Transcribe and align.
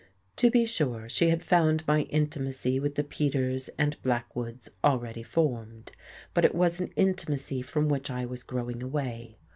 To 0.37 0.49
be 0.49 0.65
sure, 0.65 1.07
she 1.07 1.29
had 1.29 1.43
found 1.43 1.87
my 1.87 1.99
intimacy 2.09 2.79
with 2.79 2.95
the 2.95 3.03
Peterses 3.03 3.69
and 3.77 4.01
Blackwoods 4.01 4.67
already 4.83 5.21
formed; 5.21 5.91
but 6.33 6.43
it 6.43 6.55
was 6.55 6.81
an 6.81 6.87
intimacy 6.95 7.61
from 7.61 7.87
which 7.87 8.09
I 8.09 8.25
was 8.25 8.41
growing 8.41 8.81
away. 8.81 9.37